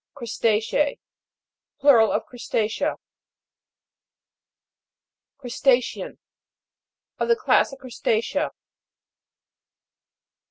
CRUSTA'CEA. 0.15 0.97
Plural 1.79 2.11
of 2.11 2.25
Crusta'cea. 2.25 2.95
CRUST 5.37 5.67
A'CEAN. 5.67 6.17
Of 7.19 7.27
the 7.27 7.35
class 7.35 7.71
of 7.71 7.77
Crus 7.77 7.99
ta'cea. 7.99 8.49